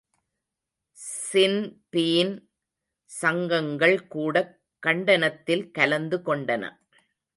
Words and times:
Sinn Féin 1.31 2.33
சங்கங்கள் 3.05 4.07
கூடக் 4.07 4.59
கண்டனத்தில் 4.79 5.71
கலந்து 5.71 6.17
கொண்டன. 6.17 6.63